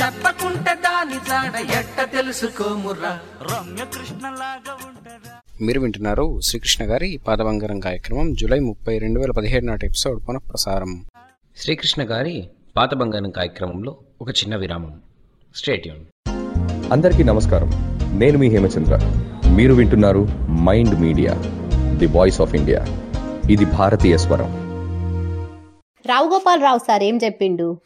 చెప్పకుంటే 0.01 0.75
దాని 0.75 1.15
జాడ 1.15 1.55
ఎట్ట 1.57 2.01
తెలుసుకోమురా? 2.01 3.19
రమ్య 3.43 3.85
కృష్ణలాగా 3.85 4.75
ఉంటదా? 4.89 5.41
మీరు 5.61 5.81
వింటున్నారు 5.81 6.41
శ్రీకృష్ణ 6.43 6.91
గారి 6.91 7.21
పాదబంగారం 7.27 7.81
కార్యక్రమం 7.81 8.35
జూలై 8.35 8.61
ముప్పై 8.61 8.99
రెండు 8.99 9.21
వేల 9.21 9.31
పదిహేడు 9.31 9.67
నాటి 9.67 9.87
ఎపిసోడ్ 9.87 10.29
పునఃప్రసారం. 10.29 11.05
శ్రీకృష్ణ 11.57 12.03
గారి 12.03 12.49
పాత 12.77 12.95
బంగారం 12.95 13.31
కార్యక్రమంలో 13.31 13.97
ఒక 14.21 14.31
చిన్న 14.31 14.57
విరామం. 14.57 15.01
స్టేట్యూన్ 15.57 16.31
అందరికీ 16.93 17.23
నమస్కారం. 17.23 17.71
నేను 18.19 18.39
మీ 18.39 18.49
హేమచంద్ర. 18.49 18.99
మీరు 19.57 19.75
వింటున్నారు 19.75 20.29
Mind 20.51 21.01
Media 21.01 21.33
the 21.99 22.07
voice 22.07 22.41
of 22.41 22.55
India. 22.55 22.87
ఇది 23.51 23.65
భారతీయ 23.65 24.17
స్వరం. 24.17 24.51
రావు 26.07 26.29
గోపాల్ 26.29 26.63
రావు 26.63 26.79
సార్ 26.79 27.03
ఏం 27.03 27.19
చెప్పిండు? 27.25 27.81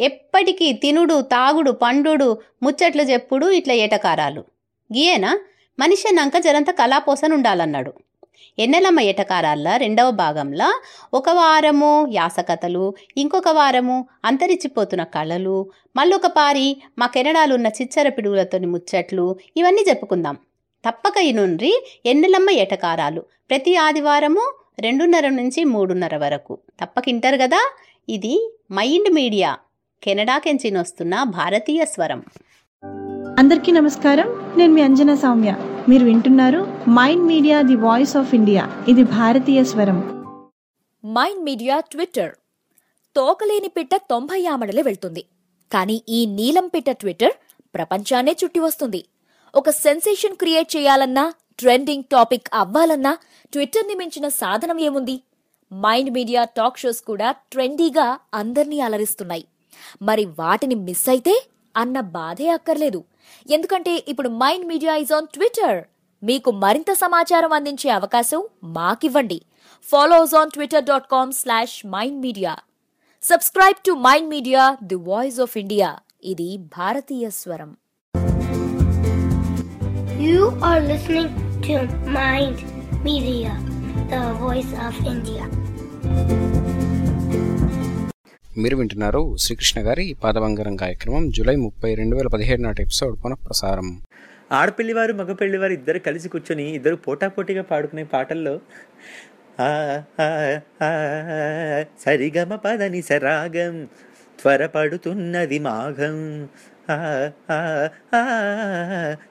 ఎప్పటికీ 0.00 0.72
తినుడు 0.72 1.20
తాగుడు 1.20 1.70
పండుడు 1.70 2.38
ముచ్చట్లు 2.62 3.02
చెప్పుడు 3.02 3.50
ఇట్లా 3.50 3.74
ఏటకారాలు. 3.74 4.40
గీయేనా? 4.96 5.38
మనిషి 5.78 6.08
అన్నాక 6.08 6.38
జరంత 6.38 6.70
కళాపోసన 6.70 7.32
ఉండాలన్నాడు 7.32 7.94
ఎన్నెలమ్మ 8.58 9.00
ఎటకారాల 9.00 9.76
రెండవ 9.76 10.10
భాగంలో? 10.10 10.80
ఒక 11.14 11.28
వారము 11.28 12.08
యాసకథలు 12.12 12.94
ఇంకొక 13.16 13.48
వారము 13.48 14.08
అంతరించిపోతున్న 14.24 15.04
కళలు 15.04 15.70
మళ్ళొక 15.96 16.26
పారి 16.26 16.82
మా 16.98 17.06
కెనడాలున్న 17.06 17.66
చిచ్చర 17.66 18.08
పిడుగులతోని 18.08 18.66
ముచ్చట్లు 18.66 19.36
ఇవన్నీ 19.56 19.84
చెప్పుకుందాం 19.88 20.36
తప్పక 20.88 21.16
ఇనుండ్రి 21.18 22.00
ఎన్నెలమ్మ 22.06 22.50
ఎటకారాలు 22.50 23.20
ప్రతి 23.20 23.76
ఆదివారము 23.76 24.54
రెండున్నర 24.78 25.28
నుంచి 25.28 25.64
మూడున్నర 25.64 26.16
వరకు. 26.16 26.58
తప్పకింటారు 26.80 27.36
కదా 27.36 27.72
ఇది 28.08 28.56
మైండ్ 28.72 29.14
మీడియా. 29.14 29.56
కెనడాకెంచిన 30.02 30.80
వస్తున్న 30.80 31.22
భారతీయ 31.22 31.84
స్వరం. 31.84 32.22
అందరికీ 33.38 33.72
నమస్కారం. 33.72 34.54
నేను 34.56 34.72
మీ 34.72 34.82
అంజన 34.82 35.14
సౌమ్య. 35.14 35.54
మీరు 35.90 36.04
వింటున్నారు 36.04 36.60
Mind 36.98 37.24
Media 37.30 37.56
the 37.70 37.74
voice 37.86 38.14
of 38.20 38.30
India 38.36 38.62
ఇది 38.88 39.02
భారతీయ 39.16 39.60
స్వరం. 39.70 39.98
మైండ్ 41.04 41.42
మీడియా 41.48 41.76
ట్విట్టర్ 41.92 42.32
తోకలేని 43.16 43.70
పిట్ట 43.76 43.94
తొంభై 44.12 44.38
ఆమడలే 44.52 44.82
వెళ్తుంది. 44.82 45.22
కానీ 45.72 45.96
ఈ 46.08 46.20
నీలం 46.38 46.66
పిట్ట 46.74 46.90
ట్విట్టర్ 46.90 47.34
ప్రపంచాన్నే 47.74 48.34
చుట్టి 48.40 48.60
వస్తుంది. 48.60 49.00
ఒక 49.54 49.70
సెన్సేషన్ 49.84 50.40
క్రియేట్ 50.42 50.70
చేయాలన్నా 50.76 51.24
ట్రెండింగ్ 51.58 52.08
టాపిక్ 52.12 52.48
అవ్వాలన్నా 52.54 53.12
ట్విట్టర్ని 53.52 53.94
మించిన 53.94 54.28
సాధనం 54.40 54.80
ఏముంది? 54.88 55.16
మైండ్ 55.72 56.10
మీడియా 56.18 56.44
టాక్ 56.58 56.80
షోస్ 56.84 57.02
కూడా 57.10 57.30
ట్రెండీగా 57.52 58.06
అందర్నీ 58.34 58.80
అలరిస్తున్నాయి. 58.80 59.44
మరి 60.02 60.24
వాటిని 60.40 60.78
మిస్ 60.88 61.08
అయితే 61.08 61.34
అన్న 61.76 62.00
బాధే 62.16 62.48
అక్కర్లేదు. 62.56 63.00
ఎందుకంటే 63.50 63.94
ఇప్పుడు 64.08 64.28
Mind 64.42 64.66
Media 64.72 64.94
is 65.04 65.12
on 65.18 65.30
Twitter. 65.34 65.80
మీకు 66.22 66.50
మరింత 66.64 66.90
సమాచారం 67.04 67.52
అందించే 67.52 67.90
అవకాశం 67.90 68.42
మాకివ్వండి. 68.78 69.38
Follow us 69.90 70.34
on 70.40 70.52
Twitter 70.54 70.88
dot 70.90 71.08
com 71.14 71.32
slash 71.40 71.76
Mind 71.94 72.20
Media. 72.26 72.54
Subscribe 73.22 73.80
to 73.86 73.92
Mind 74.08 74.28
Media 74.34 74.64
the 74.90 74.98
voice 75.10 75.40
of 75.46 75.56
India. 75.64 75.90
ఇది 76.32 76.50
భారతీయ 76.78 77.30
స్వరం. 77.40 77.72
You 80.26 80.44
are 80.68 80.80
listening 80.90 81.30
to 81.66 81.74
Mind 82.16 82.58
Media, 83.06 83.52
the 84.12 84.22
voice 84.44 84.72
of 84.86 84.94
India. 85.12 85.44
మీరు 88.58 88.76
వింటున్నారు 88.76 89.36
శ్రీకృష్ణ 89.36 89.78
గారి 89.86 90.16
పాదబంగారం 90.24 90.74
కార్యక్రమం 90.76 91.30
జూలై 91.30 91.54
ముప్పై 91.56 91.94
రెండు 91.94 92.16
వేల 92.16 92.26
పదిహేడు 92.26 92.62
నాటి 92.62 92.82
ఎపిసోడ్ 92.82 93.14
పునఃప్రసారం. 93.24 93.88
ఆడపిల్లివారు 94.52 95.12
మగపిల్లివారు 95.12 95.72
ఇద్దరు 95.72 95.98
కలిసి 95.98 96.28
కూర్చొని 96.28 96.66
ఇద్దరు 96.74 96.96
పోటాపోటీగా 96.96 97.62
పాడుకునే 97.62 98.04
పాటల్లో 98.04 98.54
సరిగమ 102.04 102.54
పదని 102.54 103.02
సరాగం 103.02 103.88
త్వరపడుతున్నది 104.40 105.58
మాఘం. 105.58 106.48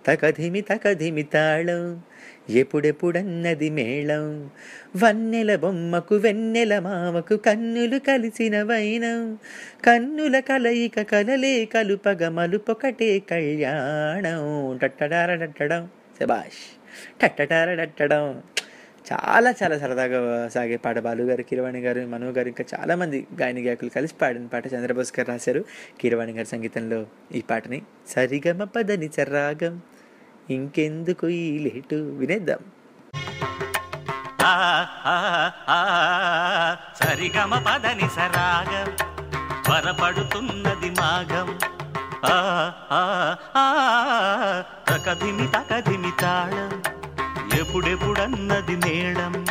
తకధిమి 0.08 0.62
తకధిమి 0.62 1.24
తాళం 1.24 2.02
ఎప్పుడెప్పుడన్నది 2.50 3.70
మేళం. 3.70 4.50
వన్నెల 5.04 5.56
బొమ్మకు 5.56 6.16
వెన్నెల 6.16 6.80
మామకు 6.80 7.38
కన్నులు 7.38 8.00
కలిసిన 8.00 8.64
వైనం. 8.64 9.38
కన్నుల 9.86 10.40
కలయిక 10.40 11.02
కలలే 11.02 11.66
కలుపగ 11.66 12.28
మలుపొకటే 12.28 13.20
కళ్యాణం. 13.20 14.78
టట్టడారడట్టడం 14.78 15.90
శబాష్ 16.22 16.82
టట్టడారడట్టడం 17.22 18.42
చాలా 19.14 19.54
చాలా 19.64 19.80
సరదాగా 19.80 20.48
సాగే 20.48 20.78
పాట 20.78 21.00
బాలు 21.00 21.24
గారు 21.24 21.42
కిరవాణి 21.42 21.82
గారు 21.82 22.02
మనో 22.02 22.30
గారు 22.30 22.48
ఇంకా 22.48 22.64
చాలామంది 22.80 23.28
గాయని 23.42 23.62
గాయకులు 23.62 23.90
కలిసి 23.90 24.14
పాడిన 24.22 24.46
పాట 24.46 24.74
చంద్రబోస్ 24.74 25.14
గారు 25.20 25.32
రాశారు. 25.32 25.66
కిరవాణి 26.02 26.32
గారి 26.32 26.46
సంగీతంలో 26.46 27.06
ఈ 27.36 27.42
పాటని. 27.42 27.82
సరిగమ 28.08 28.64
పదని 28.64 29.10
చర్రాగం 29.22 29.82
ఇంకెందుకు 30.50 31.28
ఈ 31.28 31.60
లేటు? 31.60 31.96
వినేద్దాం. 31.96 32.60
సరిగమ 37.00 37.60
పదని 37.60 38.10
సరాగం 38.10 38.90
త్వరపడుతున్నది 39.64 40.90
మాగం 40.90 41.60
ఆ, 42.26 42.36
ఆ, 42.92 43.66
తకధిమి 44.90 45.48
తకధిమి 45.48 46.12
తాళం 46.22 46.82
ఎప్పుడెప్పుడన్నది 47.60 48.76
మేళం 48.76 49.46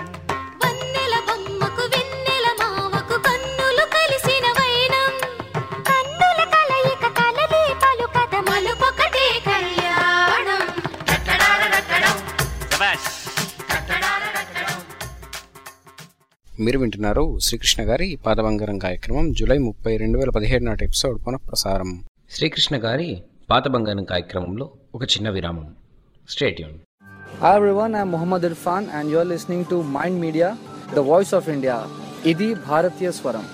మీరు 16.65 16.79
వింటున్నారు 16.83 17.25
శ్రీకృష్ణ 17.47 17.83
గారి 17.89 18.09
పాదబంగారం 18.25 18.79
కార్యక్రమం 18.85 19.27
జూలై 19.39 19.57
ముప్పై 19.67 19.93
రెండు 20.03 20.17
వేల 20.19 20.31
పదిహేడు 20.37 20.65
నాటి 20.69 20.83
ఎపిసోడ్ 20.89 21.17
పునఃప్రసారం. 21.27 21.91
శ్రీకృష్ణ 22.31 22.77
గారి 22.85 23.09
పాత 23.51 23.65
బంగారం 23.75 24.05
కార్యక్రమంలో 24.11 24.67
ఒక 24.95 25.05
చిన్న 25.15 25.29
విరామం. 25.37 25.69
Stay tuned 26.29 26.79
Hi 27.43 27.51
everyone, 27.59 27.93
I'm 27.99 28.11
Muhammad 28.15 28.43
Irfan 28.49 28.85
and 28.97 29.07
you're 29.13 29.29
listening 29.31 29.63
to 29.71 29.77
Mind 29.95 30.17
Media, 30.25 30.49
the 30.97 31.05
voice 31.05 31.33
of 31.39 31.47
India. 31.55 31.77
ఇది 32.33 32.49
భారతీయ 32.67 33.11
స్వరం 33.19 33.47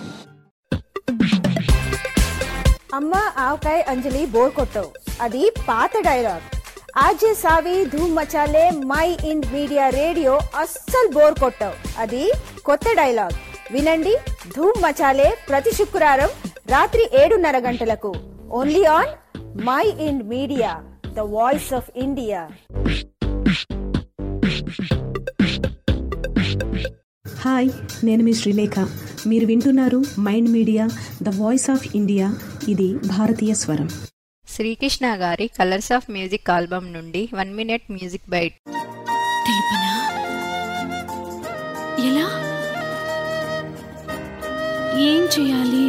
అమ్మ 2.99 3.15
ఆవకాయ 3.47 3.79
అంజలి 3.93 4.23
బోర్ 4.35 4.53
కొట్టవు 4.57 4.91
అది 5.25 5.43
పాత 5.69 5.93
డైలాగ్ 6.09 6.45
ఆజే 6.99 7.35
సావి 7.35 7.85
ధూమ్ 7.85 8.17
Machale 8.17 8.71
my 8.71 9.17
Ind 9.25 9.53
Media 9.53 9.89
radio 9.89 10.39
అస్సలు 10.57 11.13
బోర్ 11.13 11.35
కొట్టవు. 11.41 12.01
అది 12.01 12.33
కొత్త 12.65 12.85
డైలాగ్. 12.97 13.31
వినండి 13.73 14.17
ధూమ్ 14.57 14.83
మచాలే 14.83 15.39
ప్రతి 15.49 15.73
శుక్రవారం 15.75 16.29
రాత్రి 16.71 17.11
ఏడున్నర 17.23 17.59
గంటలకు. 17.59 18.15
Only 18.51 18.85
on 18.85 19.39
Mind 20.01 20.29
Media 20.29 20.83
the 21.15 21.19
voice 21.19 21.75
of 21.75 21.91
India. 21.97 22.49
Hi 27.41 27.71
నేను 28.05 28.23
మీ 28.23 28.33
శ్రీలేఖ. 28.33 28.89
మీరు 29.27 29.47
వింటున్నారు 29.47 30.03
Mind 30.21 30.51
Media 30.51 30.89
the 31.23 31.29
voice 31.29 31.71
of 31.71 31.97
India. 31.97 32.35
ఇది 32.69 32.95
భారతీయ 32.95 33.55
స్వరం. 33.55 33.89
శ్రీకృష్ణ 34.55 35.07
గారి 35.15 35.47
కలర్స్ 35.59 35.93
ఆఫ్ 35.93 36.11
మ్యూజిక్ 36.11 36.51
ఆల్బమ్ 36.51 36.93
నుండి 36.93 37.29
వన్ 37.35 37.55
మినిట్ 37.55 37.87
మ్యూజిక్ 37.91 38.31
బైట్ 38.31 38.57
ఎలా? 42.09 42.27
ఏం 45.09 45.23
చేయాలి? 45.25 45.87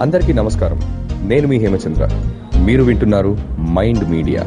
అందరికీ 0.00 0.32
నమస్కారం 0.32 0.80
నేను 1.26 1.46
మీ 1.48 1.56
హేమచంద్ర 1.56 2.04
మీరు 2.66 2.82
వింటున్నారు 2.82 3.32
Mind 3.76 4.04
Media 4.10 4.42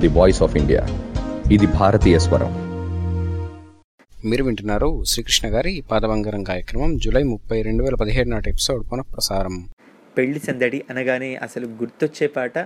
the 0.00 0.08
voice 0.16 0.40
of 0.42 0.56
India 0.56 0.82
ఇది 1.50 1.66
భారతీయ 1.76 2.16
స్వరం 2.18 2.52
మీరు 4.22 4.44
వింటున్నారు 4.44 4.90
శ్రీకృష్ణ 5.06 5.48
గారి 5.54 5.74
పాదబంగారం 5.90 6.42
కార్యక్రమం 6.44 6.90
జూలై 6.96 7.24
ముప్పై 7.30 7.58
రెండు 7.62 7.84
వేల 7.84 7.96
పదిహేడు 8.00 8.30
నాటి 8.30 8.50
ఎపిసోడ్ 8.50 8.82
పునః 8.90 9.06
ప్రసారం 9.12 9.54
పెళ్ళి 10.16 10.40
సందడి 10.40 10.80
అనగానే 10.90 11.30
అసలు 11.42 11.68
గుర్తొచ్చే 11.80 12.28
పాట 12.34 12.56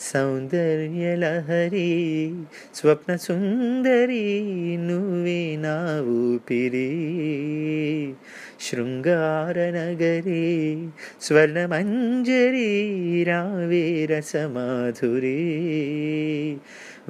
సౌందర్య 0.00 1.16
లహరి 1.16 2.32
స్వప్న 2.74 3.16
సుందరి 3.16 4.76
నువ్వే 4.76 5.56
నా 5.56 6.02
ఊపిరి. 6.02 8.14
శృంగార 8.60 9.58
నగరి 9.58 10.78
స్వర్ణమంజరి 11.22 13.24
రావే 13.24 14.04
రసమాధురి 14.04 16.58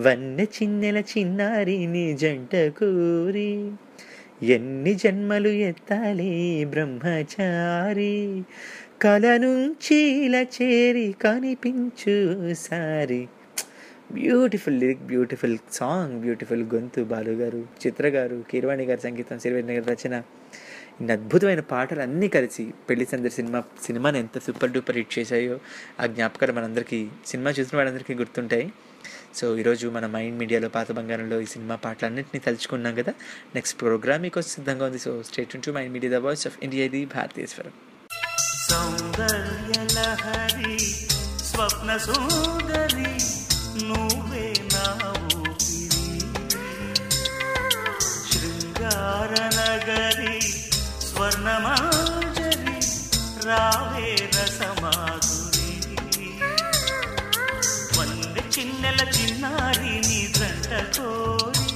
వన్న 0.00 0.40
చిన్నెల 0.40 0.98
చిన్నారిని 0.98 2.16
జంటకూరి 2.16 3.56
జంట 3.56 3.78
ఎన్ని 4.42 4.94
జన్మలు 4.94 5.48
ఎత్తాలి 5.48 6.64
బ్రహ్మచారి. 6.64 8.42
కల 9.02 9.36
నుంచి 9.36 9.96
ఇలా 9.96 10.40
చేరి 10.42 11.14
కనిపించు 11.22 12.14
సారి. 12.54 13.28
Beautiful 14.12 14.80
lyric 14.80 15.00
beautiful 15.00 15.58
song 15.72 16.20
beautiful 16.20 16.62
గొంతు 16.74 17.00
బాలు 17.00 17.30
గారు 17.30 17.66
చిత్ర 17.86 18.08
గారు 18.08 18.44
కీరవాణి 18.50 18.84
గారి 18.84 19.00
సంగీతం 19.00 19.38
సిరివేణి 19.38 19.74
గారి 19.74 19.94
రచన. 19.94 20.14
ఇన్ని 21.00 21.12
అద్భుతమైన 21.12 21.60
పాటలు 21.60 22.00
అన్నీ 22.00 22.28
కలిసి 22.28 22.74
పెళ్ళి 22.90 23.06
సందరి 23.06 23.30
సినిమా 23.30 23.62
సినిమాని 23.82 24.18
ఎంత 24.18 24.38
సూపర్ 24.38 24.70
డూపర్ 24.70 24.96
హిట్ 24.96 25.18
చేశాయో 25.18 25.58
ఆ 26.00 26.06
జ్ఞాపకాలు 26.06 26.52
మనందరికీ 26.52 27.08
సినిమా 27.26 27.50
చూసిన 27.50 27.76
వాళ్ళందరికీ 27.76 28.14
గుర్తుంటాయి. 28.14 28.72
సో 29.34 29.58
ఈరోజు 29.58 29.88
మన 29.88 30.06
మైండ్ 30.06 30.38
మీడియాలో 30.38 30.68
పాత 30.68 30.92
బంగారంలో 30.92 31.40
ఈ 31.40 31.44
సినిమా 31.44 31.74
పాటలన్నింటినీ 31.74 32.42
తలుచుకున్నాం 32.46 32.94
కదా. 32.94 33.14
నెక్స్ట్ 33.54 33.80
ప్రోగ్రామ్ 33.80 34.22
మీకు 34.22 34.40
సిద్ధంగా 34.40 34.86
ఉంది. 34.86 34.98
So 34.98 35.22
stay tuned 35.22 35.62
to 35.64 35.70
Mind 35.70 35.92
Media 35.92 36.18
the 36.18 36.22
voice 36.22 36.46
of 36.46 36.58
India 36.62 36.84
ఇది 36.84 37.04
భారతీయేశ్వరం 37.04 37.72
సౌందర్యలహరి 38.70 40.78
స్వప్న 41.44 41.96
సోదరి 41.96 43.12
నువ్వే 43.84 44.54
నా 44.74 44.86
ఊపిరి. 45.38 46.20
శృంగార 48.30 49.32
నగరి 49.58 50.40
స్వర్ణమాజరి 51.06 52.78
రావే 53.46 54.10
రసమాధురి. 54.36 55.72
వంద 57.98 58.36
చిన్నెల 58.58 59.00
చిన్నారి 59.08 59.94
నీ 60.08 60.20
జంట 60.36 60.70
కోరి 60.96 61.66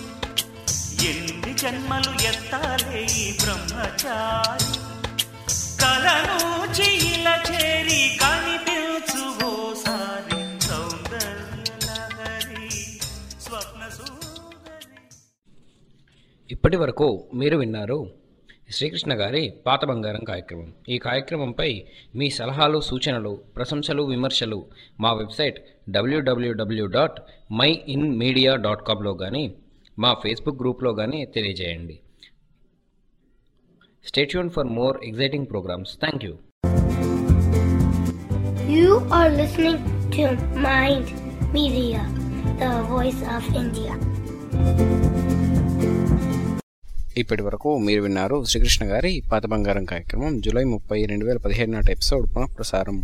ఎన్ని 1.08 1.52
జన్మలు 1.54 2.26
ఎత్తాలే 2.26 3.04
ఈ 3.04 3.06
బ్రహ్మచారి. 3.42 4.70
ఇప్పటి 16.50 16.76
వరకు 16.76 17.06
మీరు 17.34 17.56
విన్నారు 17.56 17.98
శ్రీకృష్ణ 18.76 19.12
గారి 19.20 19.40
పాత 19.66 19.84
బంగారం 19.84 20.24
కార్యక్రమం. 20.24 20.68
ఈ 20.88 20.98
కార్యక్రమంపై 20.98 21.68
మీ 22.14 22.30
సలహాలు 22.30 22.80
సూచనలు 22.80 23.32
ప్రశంసలు 23.56 24.02
విమర్శలు 24.02 24.66
మా 25.00 25.12
website 25.12 25.58
WWW 25.90 26.86
dot 26.86 27.18
Mind 27.94 28.06
Media 28.18 28.56
dot 28.56 28.86
కామ్లో 28.86 29.14
కానీ 29.14 29.44
మా 29.98 30.12
ఫేస్బుక్ 30.22 30.60
గ్రూప్లో 30.62 30.94
కానీ 30.94 31.26
తెలియజేయండి. 31.26 31.96
Stay tuned 34.04 34.50
for 34.52 34.70
more 34.76 34.96
exciting 35.08 35.48
programmes 35.52 35.94
thank 36.00 36.24
you 36.26 36.34
You. 38.72 38.88
Are 39.10 39.30
listening 39.32 39.78
to 40.10 40.24
Mind 40.58 41.06
Media, 41.52 42.02
the 42.60 42.70
voice 42.88 43.20
of 43.28 43.46
India. 43.56 43.92
ఇప్పటి 47.20 47.42
వరకు 47.46 47.70
మీరు 47.86 48.00
విన్నారు 48.04 48.36
శ్రీకృష్ణ 48.44 48.84
గారి 48.90 49.12
పాత 49.30 49.44
బంగారం 49.52 49.86
కార్యక్రమం 49.90 50.34
జూలై 50.44 50.64
ముప్పై 50.72 50.98
రెండు 51.10 51.24
వేల 51.26 51.38
పదిహేడు 51.44 51.72
నాటి 51.72 51.90
ఎపిసోడ్ 51.96 52.26
పునః 52.34 52.50
ప్రసారం 52.58 52.96